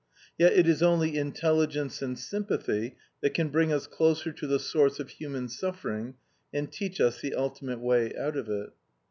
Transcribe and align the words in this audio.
Yet 0.35 0.53
it 0.53 0.67
is 0.67 0.81
only 0.81 1.15
intelligence 1.15 2.01
and 2.01 2.17
sympathy 2.17 2.95
that 3.21 3.35
can 3.35 3.49
bring 3.49 3.71
us 3.71 3.85
closer 3.85 4.31
to 4.31 4.47
the 4.47 4.57
source 4.57 4.99
of 4.99 5.11
human 5.11 5.47
suffering, 5.47 6.15
and 6.51 6.71
teach 6.71 6.99
us 6.99 7.21
the 7.21 7.35
ultimate 7.35 7.81
way 7.81 8.11
out 8.17 8.35
of 8.35 8.49
it. 8.49 8.71